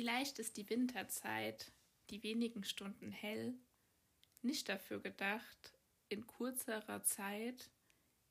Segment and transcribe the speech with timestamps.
[0.00, 1.70] Vielleicht ist die Winterzeit,
[2.08, 3.52] die wenigen Stunden hell,
[4.40, 5.74] nicht dafür gedacht,
[6.08, 7.70] in kurzerer Zeit,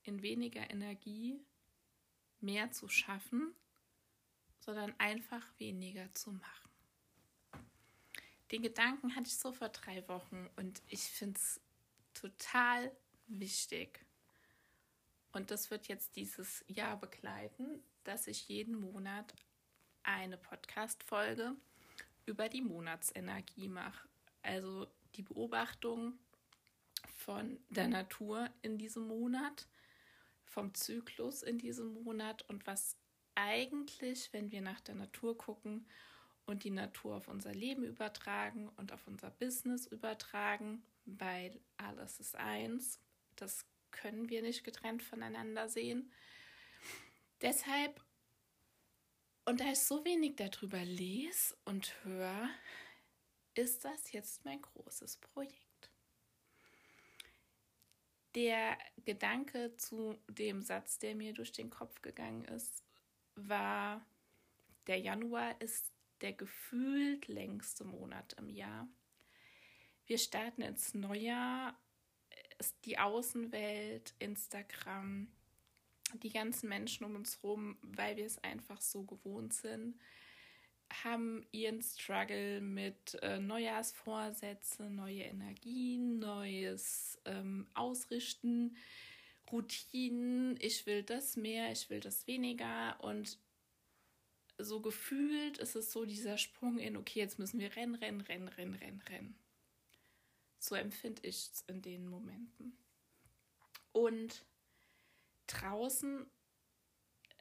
[0.02, 1.40] in weniger Energie
[2.40, 3.54] mehr zu schaffen,
[4.58, 6.72] sondern einfach weniger zu machen.
[8.50, 11.62] Den Gedanken hatte ich so vor drei Wochen und ich finde es
[12.16, 12.92] total
[13.28, 14.04] wichtig.
[15.34, 19.36] Und das wird jetzt dieses Jahr begleiten, dass ich jeden Monat
[20.04, 21.56] eine Podcast-Folge
[22.26, 24.08] über die Monatsenergie mache.
[24.42, 26.18] Also die Beobachtung
[27.16, 29.68] von der Natur in diesem Monat,
[30.46, 32.96] vom Zyklus in diesem Monat und was
[33.36, 35.86] eigentlich, wenn wir nach der Natur gucken
[36.46, 42.36] und die Natur auf unser Leben übertragen und auf unser Business übertragen, weil alles ist
[42.36, 43.00] eins,
[43.36, 46.12] das können wir nicht getrennt voneinander sehen.
[47.42, 48.02] Deshalb,
[49.50, 52.50] und da ich so wenig darüber lese und höre,
[53.56, 55.90] ist das jetzt mein großes Projekt.
[58.36, 62.84] Der Gedanke zu dem Satz, der mir durch den Kopf gegangen ist,
[63.34, 64.06] war,
[64.86, 68.88] der Januar ist der gefühlt längste Monat im Jahr.
[70.06, 71.76] Wir starten ins Neujahr,
[72.86, 75.28] die Außenwelt, Instagram,
[76.18, 80.00] die ganzen Menschen um uns herum, weil wir es einfach so gewohnt sind,
[81.04, 88.76] haben ihren Struggle mit äh, Neujahrsvorsätze, neue Energien, neues ähm, Ausrichten,
[89.52, 90.58] Routinen.
[90.60, 93.38] Ich will das mehr, ich will das weniger und
[94.60, 98.50] so gefühlt ist es so dieser Sprung in, okay, jetzt müssen wir rennen, rennen, rennen,
[98.50, 99.36] rennen, rennen, rennen.
[100.60, 102.78] So empfinde ich es in den Momenten.
[103.94, 104.46] Und
[105.50, 106.26] draußen,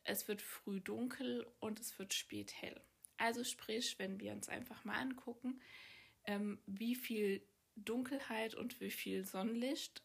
[0.04, 2.80] es wird früh dunkel und es wird spät hell.
[3.18, 5.60] Also sprich, wenn wir uns einfach mal angucken,
[6.24, 7.46] ähm, wie viel
[7.76, 10.02] Dunkelheit und wie viel Sonnenlicht,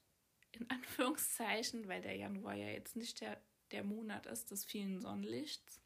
[0.51, 3.41] in Anführungszeichen, weil der Januar ja jetzt nicht der,
[3.71, 5.81] der Monat ist des vielen Sonnenlichts.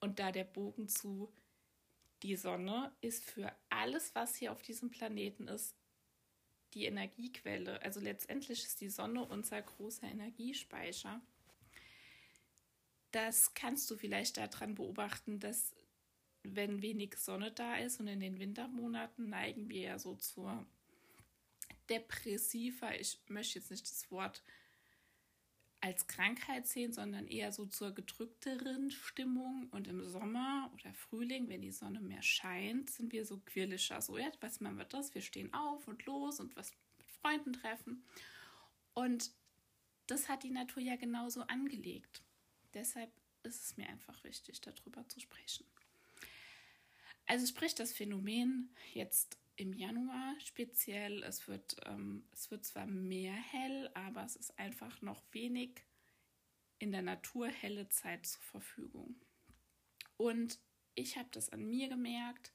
[0.00, 1.32] Und da der Bogen zu
[2.22, 5.76] die Sonne ist für alles, was hier auf diesem Planeten ist,
[6.74, 7.80] die Energiequelle.
[7.82, 11.20] Also letztendlich ist die Sonne unser großer Energiespeicher.
[13.10, 15.74] Das kannst du vielleicht daran beobachten, dass
[16.42, 20.66] wenn wenig Sonne da ist und in den Wintermonaten neigen wir ja so zur
[21.88, 24.42] depressiver, ich möchte jetzt nicht das Wort
[25.80, 29.68] als Krankheit sehen, sondern eher so zur gedrückteren Stimmung.
[29.70, 34.00] Und im Sommer oder Frühling, wenn die Sonne mehr scheint, sind wir so quirlischer.
[34.00, 35.14] So, ja, was man wird das?
[35.14, 38.04] Wir stehen auf und los und was mit Freunden treffen.
[38.94, 39.30] Und
[40.06, 42.22] das hat die Natur ja genauso angelegt.
[42.74, 43.10] Deshalb
[43.44, 45.64] ist es mir einfach wichtig, darüber zu sprechen.
[47.26, 51.22] Also sprich das Phänomen jetzt im Januar speziell.
[51.24, 55.84] Es wird, ähm, es wird zwar mehr hell, aber es ist einfach noch wenig
[56.78, 59.16] in der Natur helle Zeit zur Verfügung.
[60.16, 60.60] Und
[60.94, 62.52] ich habe das an mir gemerkt,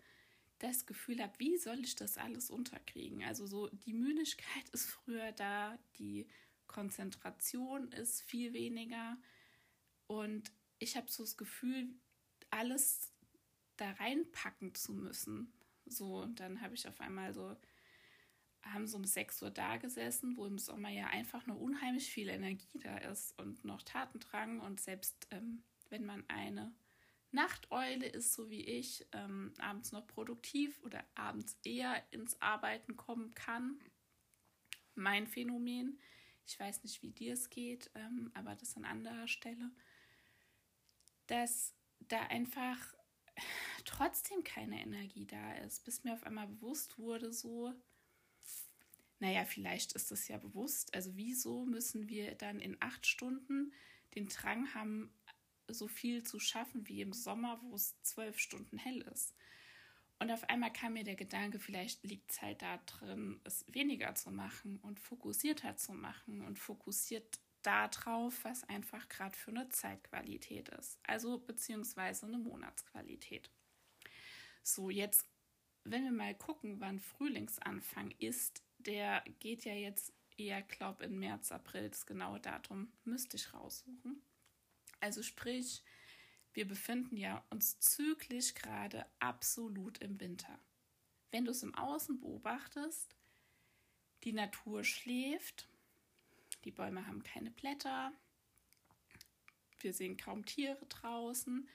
[0.59, 3.24] das Gefühl habe, wie soll ich das alles unterkriegen?
[3.24, 6.28] Also so die Müdigkeit ist früher da, die
[6.68, 9.18] Konzentration ist viel weniger
[10.08, 11.94] und ich habe so das Gefühl,
[12.50, 13.12] alles
[13.75, 15.52] da reinpacken zu müssen.
[15.85, 17.55] So, und dann habe ich auf einmal so,
[18.63, 22.29] haben so um 6 Uhr da gesessen, wo im Sommer ja einfach nur unheimlich viel
[22.29, 24.59] Energie da ist und noch Tatendrang.
[24.59, 26.73] Und selbst ähm, wenn man eine
[27.31, 33.33] Nachteule ist, so wie ich, ähm, abends noch produktiv oder abends eher ins Arbeiten kommen
[33.33, 33.79] kann.
[34.95, 35.99] Mein Phänomen.
[36.45, 39.72] Ich weiß nicht, wie dir es geht, ähm, aber das an anderer Stelle.
[41.27, 42.93] Dass da einfach
[43.85, 47.73] trotzdem keine Energie da ist, bis mir auf einmal bewusst wurde, so,
[49.19, 50.94] naja, vielleicht ist das ja bewusst.
[50.94, 53.73] Also wieso müssen wir dann in acht Stunden
[54.16, 55.13] den Drang haben,
[55.67, 59.34] so viel zu schaffen wie im Sommer, wo es zwölf Stunden hell ist?
[60.19, 64.16] Und auf einmal kam mir der Gedanke, vielleicht liegt es halt da drin, es weniger
[64.16, 70.69] zu machen und fokussierter zu machen und fokussiert darauf, was einfach gerade für eine Zeitqualität
[70.69, 70.99] ist.
[71.03, 73.49] Also beziehungsweise eine Monatsqualität.
[74.61, 75.25] So, jetzt,
[75.83, 81.51] wenn wir mal gucken, wann Frühlingsanfang ist, der geht ja jetzt eher, glaube in März,
[81.51, 84.21] April, das genaue Datum müsste ich raussuchen.
[84.99, 85.83] Also sprich,
[86.53, 90.59] wir befinden ja uns zyklisch gerade absolut im Winter.
[91.31, 93.15] Wenn du es im Außen beobachtest,
[94.23, 95.67] die Natur schläft,
[96.65, 98.11] die Bäume haben keine Blätter.
[99.79, 101.67] Wir sehen kaum Tiere draußen.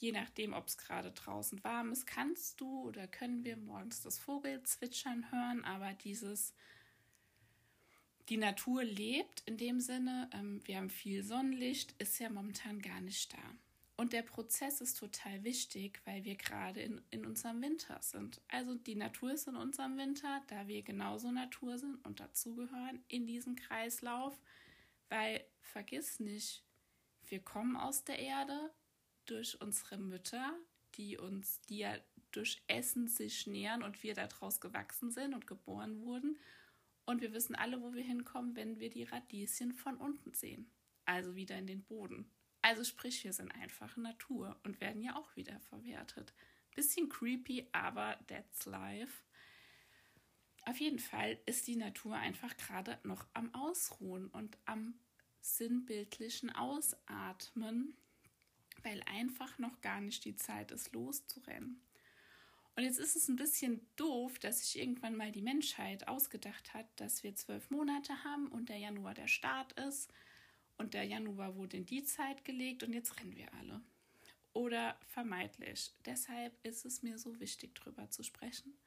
[0.00, 4.16] je nachdem, ob es gerade draußen warm ist, kannst du oder können wir morgens das
[4.18, 6.54] Vogelzwitschern hören, aber dieses
[8.28, 13.00] die Natur lebt in dem Sinne, ähm, wir haben viel Sonnenlicht, ist ja momentan gar
[13.00, 13.38] nicht da.
[14.00, 18.40] Und der Prozess ist total wichtig, weil wir gerade in, in unserem Winter sind.
[18.46, 23.26] Also die Natur ist in unserem Winter, da wir genauso Natur sind und dazugehören in
[23.26, 24.40] diesem Kreislauf.
[25.08, 26.62] Weil vergiss nicht,
[27.26, 28.72] wir kommen aus der Erde
[29.26, 30.56] durch unsere Mütter,
[30.94, 31.96] die uns, die ja
[32.30, 36.38] durch Essen sich nähern und wir daraus gewachsen sind und geboren wurden.
[37.04, 40.70] Und wir wissen alle, wo wir hinkommen, wenn wir die Radieschen von unten sehen.
[41.04, 42.30] Also wieder in den Boden.
[42.62, 46.32] Also sprich, wir sind einfach Natur und werden ja auch wieder verwertet.
[46.74, 49.22] Bisschen creepy, aber that's life.
[50.62, 54.94] Auf jeden Fall ist die Natur einfach gerade noch am Ausruhen und am
[55.40, 57.96] sinnbildlichen Ausatmen,
[58.82, 61.80] weil einfach noch gar nicht die Zeit ist, loszurennen.
[62.76, 66.86] Und jetzt ist es ein bisschen doof, dass sich irgendwann mal die Menschheit ausgedacht hat,
[66.96, 70.12] dass wir zwölf Monate haben und der Januar der Start ist
[70.78, 73.82] und der Januar wurde in die Zeit gelegt und jetzt rennen wir alle.
[74.52, 75.92] Oder vermeidlich.
[76.04, 78.78] Deshalb ist es mir so wichtig, darüber zu sprechen,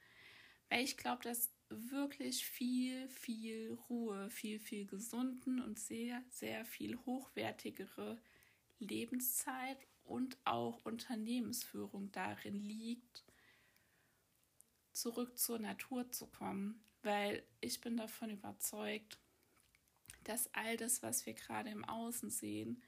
[0.69, 6.97] weil ich glaube, dass wirklich viel, viel Ruhe, viel, viel gesunden und sehr, sehr viel
[7.05, 8.19] hochwertigere
[8.79, 13.23] Lebenszeit und auch Unternehmensführung darin liegt,
[14.91, 19.17] zurück zur Natur zu kommen, weil ich bin davon überzeugt,
[20.23, 22.81] dass all das, was wir gerade im Außen sehen,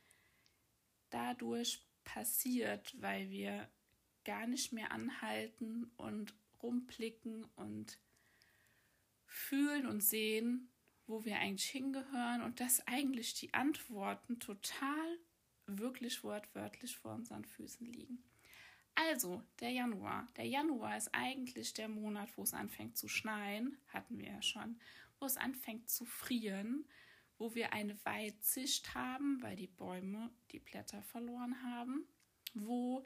[1.10, 3.70] dadurch passiert, weil wir
[4.26, 7.98] gar nicht mehr anhalten und rumblicken und
[9.26, 10.70] fühlen und sehen,
[11.08, 15.20] wo wir eigentlich hingehören und dass eigentlich die Antworten total
[15.66, 18.24] wirklich wortwörtlich vor unseren Füßen liegen.
[18.96, 20.28] Also, der Januar.
[20.38, 24.80] Der Januar ist eigentlich der Monat, wo es anfängt zu schneien, hatten wir ja schon,
[25.20, 26.86] wo es anfängt zu frieren,
[27.44, 32.08] wo wir eine Weitsicht haben, weil die Bäume die Blätter verloren haben,
[32.54, 33.06] wo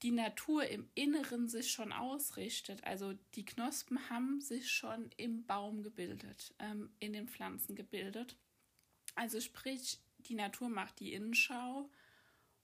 [0.00, 2.82] die Natur im Inneren sich schon ausrichtet.
[2.84, 8.38] Also die Knospen haben sich schon im Baum gebildet, ähm, in den Pflanzen gebildet.
[9.14, 11.90] Also sprich, die Natur macht die Innenschau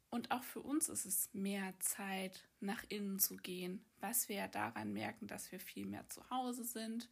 [0.08, 4.48] und auch für uns ist es mehr Zeit, nach innen zu gehen, was wir ja
[4.48, 7.10] daran merken, dass wir viel mehr zu Hause sind,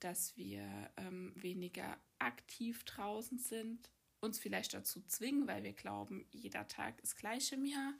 [0.00, 3.90] dass wir ähm, weniger aktiv draußen sind,
[4.20, 7.94] uns vielleicht dazu zwingen, weil wir glauben, jeder Tag ist gleich im Jahr.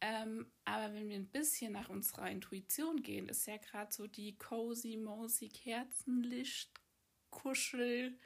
[0.00, 4.36] Ähm, aber wenn wir ein bisschen nach unserer Intuition gehen, ist ja gerade so die
[4.36, 6.70] cozy, mosey Kerzenlicht,
[7.30, 8.18] Kuschelzeit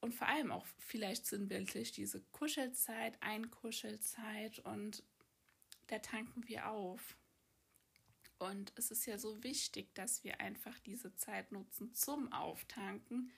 [0.00, 5.02] und vor allem auch vielleicht sinnbildlich diese Kuschelzeit, Einkuschelzeit und
[5.88, 7.16] da tanken wir auf.
[8.38, 13.32] Und es ist ja so wichtig, dass wir einfach diese Zeit nutzen zum Auftanken,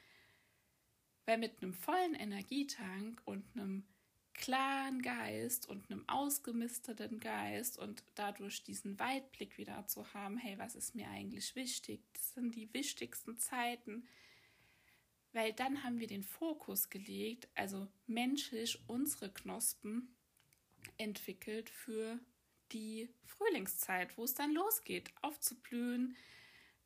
[1.24, 3.86] weil mit einem vollen Energietank und einem
[4.34, 10.74] klaren Geist und einem ausgemisteten Geist und dadurch diesen Weitblick wieder zu haben, hey, was
[10.74, 12.00] ist mir eigentlich wichtig?
[12.14, 14.08] Das sind die wichtigsten Zeiten,
[15.32, 20.16] weil dann haben wir den Fokus gelegt, also menschlich unsere Knospen
[20.96, 22.18] entwickelt für
[22.72, 26.16] die Frühlingszeit, wo es dann losgeht, aufzublühen.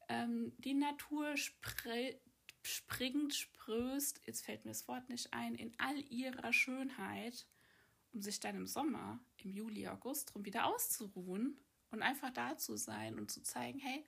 [0.09, 2.19] Ähm, die Natur spre
[2.67, 7.47] springt, spröst, jetzt fällt mir das Wort nicht ein, in all ihrer Schönheit,
[8.15, 11.59] um sich dann im Sommer, im Juli, August rum wieder auszuruhen
[11.91, 14.03] und einfach da zu sein und zu zeigen, hey,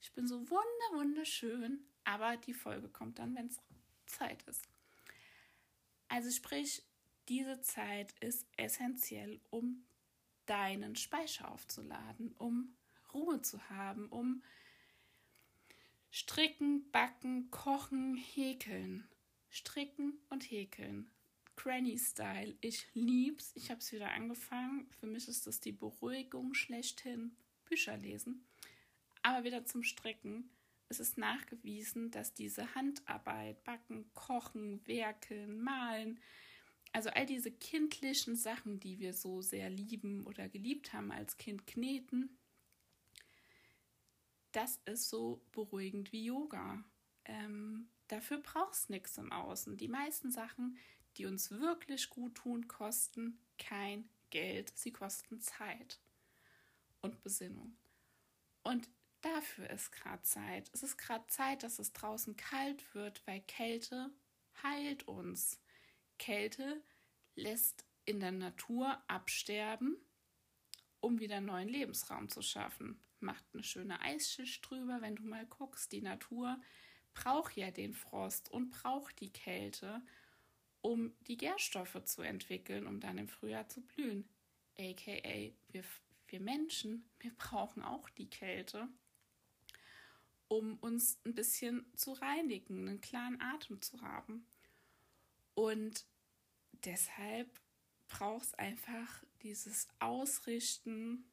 [0.00, 3.60] ich bin so wunder, wunderschön, aber die Folge kommt dann, wenn es
[4.06, 4.66] Zeit ist.
[6.08, 6.82] Also sprich,
[7.28, 9.84] diese Zeit ist essentiell, um
[10.46, 12.74] deinen Speicher aufzuladen, um
[13.12, 14.42] Ruhe zu haben, um
[16.10, 19.08] Stricken, Backen, Kochen, Häkeln.
[19.48, 21.10] Stricken und Häkeln.
[21.56, 22.54] Granny Style.
[22.60, 23.52] Ich lieb's.
[23.54, 24.90] Ich habe es wieder angefangen.
[24.98, 27.36] Für mich ist das die Beruhigung schlechthin.
[27.64, 28.46] Bücher lesen.
[29.22, 30.50] Aber wieder zum Stricken.
[30.88, 36.20] Es ist nachgewiesen, dass diese Handarbeit, Backen, Kochen, Werkeln, Malen,
[36.92, 41.66] also all diese kindlichen Sachen, die wir so sehr lieben oder geliebt haben als Kind,
[41.66, 42.38] kneten,
[44.52, 46.84] das ist so beruhigend wie Yoga.
[47.24, 49.78] Ähm, dafür brauchst nichts im Außen.
[49.78, 50.76] Die meisten Sachen,
[51.16, 54.72] die uns wirklich gut tun, kosten kein Geld.
[54.76, 56.00] Sie kosten Zeit
[57.00, 57.76] und Besinnung.
[58.62, 58.88] Und
[59.22, 60.70] dafür ist gerade Zeit.
[60.74, 64.10] Es ist gerade Zeit, dass es draußen kalt wird, weil Kälte
[64.62, 65.61] heilt uns.
[66.18, 66.82] Kälte
[67.34, 69.96] lässt in der Natur absterben,
[71.00, 73.00] um wieder neuen Lebensraum zu schaffen.
[73.20, 75.92] Macht eine schöne Eisschicht drüber, wenn du mal guckst.
[75.92, 76.60] Die Natur
[77.14, 80.02] braucht ja den Frost und braucht die Kälte,
[80.80, 84.28] um die Gärstoffe zu entwickeln, um dann im Frühjahr zu blühen.
[84.78, 85.84] AKA, wir,
[86.28, 88.88] wir Menschen, wir brauchen auch die Kälte,
[90.48, 94.46] um uns ein bisschen zu reinigen, einen klaren Atem zu haben.
[95.54, 96.06] Und
[96.84, 97.48] deshalb
[98.08, 101.24] braucht es einfach dieses Ausrichten,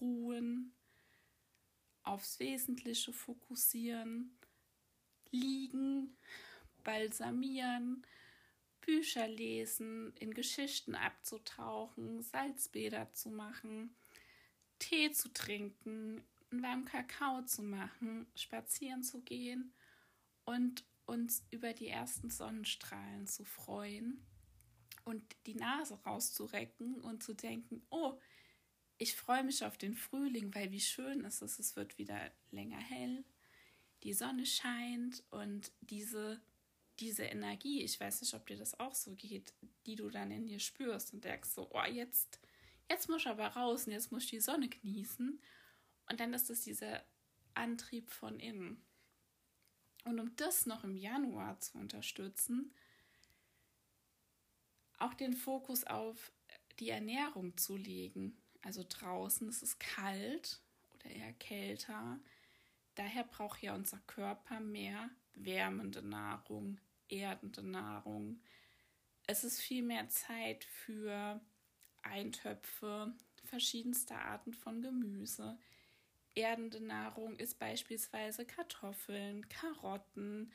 [0.00, 0.72] Ruhen,
[2.02, 4.36] aufs Wesentliche fokussieren,
[5.30, 6.16] liegen,
[6.82, 8.06] balsamieren,
[8.80, 13.94] Bücher lesen, in Geschichten abzutauchen, Salzbäder zu machen,
[14.78, 19.72] Tee zu trinken, einen warmen Kakao zu machen, spazieren zu gehen
[20.44, 24.24] und uns über die ersten Sonnenstrahlen zu freuen
[25.04, 28.18] und die Nase rauszurecken und zu denken, oh,
[28.96, 32.78] ich freue mich auf den Frühling, weil wie schön ist es, es wird wieder länger
[32.78, 33.24] hell,
[34.04, 36.40] die Sonne scheint und diese,
[37.00, 39.52] diese Energie, ich weiß nicht, ob dir das auch so geht,
[39.86, 42.38] die du dann in dir spürst und denkst so, oh, jetzt,
[42.88, 45.40] jetzt muss ich aber raus und jetzt muss ich die Sonne genießen.
[46.08, 47.04] Und dann ist es dieser
[47.54, 48.82] Antrieb von innen.
[50.04, 52.72] Und um das noch im Januar zu unterstützen,
[54.98, 56.32] auch den Fokus auf
[56.78, 58.36] die Ernährung zu legen.
[58.62, 60.60] Also draußen ist es kalt
[60.94, 62.18] oder eher kälter.
[62.94, 66.78] Daher braucht ja unser Körper mehr wärmende Nahrung,
[67.08, 68.40] erdende Nahrung.
[69.26, 71.40] Es ist viel mehr Zeit für
[72.02, 73.14] Eintöpfe,
[73.44, 75.58] verschiedenste Arten von Gemüse.
[76.34, 80.52] Erdende Nahrung ist beispielsweise Kartoffeln, Karotten,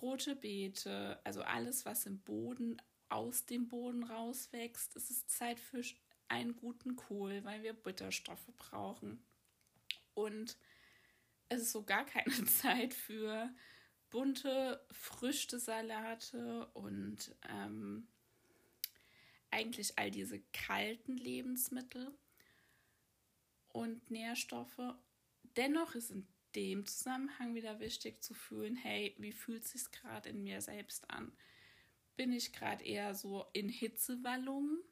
[0.00, 4.96] rote Beete, also alles, was im Boden aus dem Boden rauswächst.
[4.96, 5.82] Es ist Zeit für
[6.28, 9.22] einen guten Kohl, weil wir Bitterstoffe brauchen.
[10.14, 10.56] Und
[11.48, 13.50] es ist so gar keine Zeit für
[14.10, 18.08] bunte Früchtesalate und ähm,
[19.50, 22.12] eigentlich all diese kalten Lebensmittel
[23.76, 24.94] und Nährstoffe.
[25.56, 30.42] Dennoch ist in dem Zusammenhang wieder wichtig zu fühlen, hey, wie fühlt sich gerade in
[30.42, 31.32] mir selbst an?
[32.16, 34.82] bin ich gerade eher so in Hitzewallungen,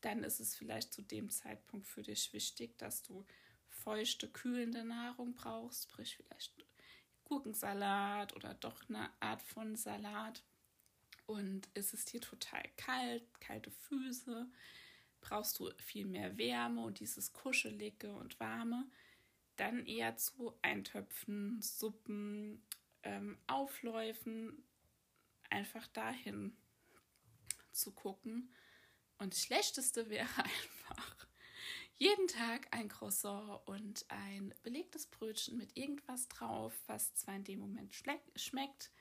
[0.00, 3.26] dann ist es vielleicht zu dem Zeitpunkt für dich wichtig, dass du
[3.68, 6.52] feuchte, kühlende Nahrung brauchst, sprich vielleicht
[7.24, 10.42] Gurkensalat oder doch eine Art von Salat.
[11.26, 14.50] Und ist es dir total kalt, kalte Füße,
[15.20, 18.88] brauchst du viel mehr Wärme und dieses Kuschelige und Warme,
[19.56, 22.62] dann eher zu Eintöpfen, Suppen,
[23.02, 24.64] ähm, Aufläufen,
[25.50, 26.56] einfach dahin
[27.72, 28.52] zu gucken.
[29.18, 31.28] Und das Schlechteste wäre einfach
[31.96, 37.58] jeden Tag ein Croissant und ein belegtes Brötchen mit irgendwas drauf, was zwar in dem
[37.58, 37.92] Moment
[38.36, 38.92] schmeckt,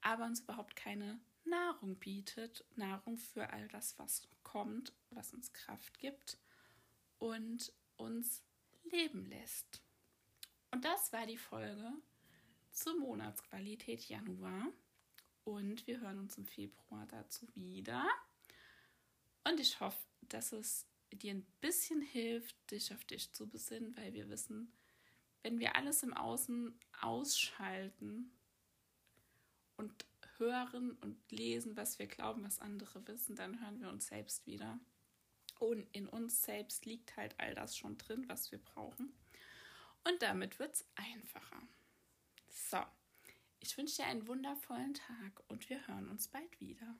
[0.00, 2.64] aber uns überhaupt keine Nahrung bietet.
[2.76, 6.38] Nahrung für all das, was kommt, was uns Kraft gibt
[7.18, 8.42] und uns
[8.84, 9.82] leben lässt.
[10.70, 11.92] Und das war die Folge
[12.70, 14.72] zur Monatsqualität Januar.
[15.44, 18.06] Und wir hören uns im Februar dazu wieder.
[19.44, 24.12] Und ich hoffe, dass es dir ein bisschen hilft, dich auf dich zu besinnen, weil
[24.12, 24.72] wir wissen,
[25.42, 28.36] wenn wir alles im Außen ausschalten
[29.76, 30.04] und
[30.38, 34.78] hören und lesen, was wir glauben, was andere wissen, dann hören wir uns selbst wieder.
[35.58, 39.12] Und in uns selbst liegt halt all das schon drin, was wir brauchen.
[40.04, 41.60] Und damit wird es einfacher.
[42.48, 42.78] So.
[43.60, 46.96] Ich wünsche dir einen wundervollen Tag und wir hören uns bald wieder.